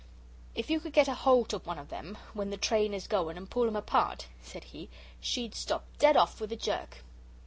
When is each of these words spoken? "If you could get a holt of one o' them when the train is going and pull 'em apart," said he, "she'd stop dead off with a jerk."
"If 0.55 0.71
you 0.71 0.79
could 0.79 0.93
get 0.93 1.07
a 1.07 1.13
holt 1.13 1.53
of 1.53 1.67
one 1.67 1.77
o' 1.77 1.83
them 1.83 2.17
when 2.33 2.49
the 2.49 2.57
train 2.57 2.91
is 2.91 3.05
going 3.05 3.37
and 3.37 3.47
pull 3.47 3.67
'em 3.67 3.75
apart," 3.75 4.25
said 4.41 4.63
he, 4.63 4.89
"she'd 5.19 5.53
stop 5.53 5.85
dead 5.99 6.17
off 6.17 6.41
with 6.41 6.51
a 6.51 6.55
jerk." 6.55 7.03